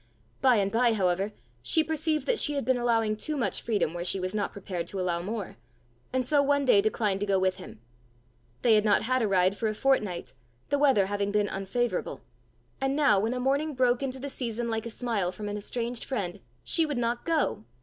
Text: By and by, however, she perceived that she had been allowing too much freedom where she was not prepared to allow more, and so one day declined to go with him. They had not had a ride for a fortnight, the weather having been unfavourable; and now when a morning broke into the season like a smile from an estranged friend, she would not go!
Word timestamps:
By 0.41 0.55
and 0.55 0.71
by, 0.71 0.93
however, 0.93 1.31
she 1.61 1.83
perceived 1.83 2.25
that 2.25 2.39
she 2.39 2.53
had 2.55 2.65
been 2.65 2.79
allowing 2.79 3.15
too 3.15 3.37
much 3.37 3.61
freedom 3.61 3.93
where 3.93 4.03
she 4.03 4.19
was 4.19 4.33
not 4.33 4.51
prepared 4.51 4.87
to 4.87 4.99
allow 4.99 5.21
more, 5.21 5.57
and 6.11 6.25
so 6.25 6.41
one 6.41 6.65
day 6.65 6.81
declined 6.81 7.19
to 7.19 7.27
go 7.27 7.37
with 7.37 7.57
him. 7.57 7.79
They 8.63 8.73
had 8.73 8.83
not 8.83 9.03
had 9.03 9.21
a 9.21 9.27
ride 9.27 9.55
for 9.55 9.67
a 9.67 9.75
fortnight, 9.75 10.33
the 10.69 10.79
weather 10.79 11.05
having 11.05 11.31
been 11.31 11.47
unfavourable; 11.49 12.23
and 12.81 12.95
now 12.95 13.19
when 13.19 13.35
a 13.35 13.39
morning 13.39 13.75
broke 13.75 14.01
into 14.01 14.17
the 14.17 14.27
season 14.27 14.71
like 14.71 14.87
a 14.87 14.89
smile 14.89 15.31
from 15.31 15.47
an 15.47 15.57
estranged 15.59 16.03
friend, 16.05 16.39
she 16.63 16.83
would 16.83 16.97
not 16.97 17.23
go! 17.23 17.63